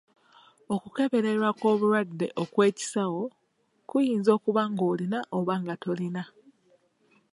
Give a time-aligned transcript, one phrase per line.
[0.75, 3.23] Okukeberebwa kw'obulwadde okw'ekisawo
[3.89, 6.23] kuyinza okuba ng'olina oba nga tolina.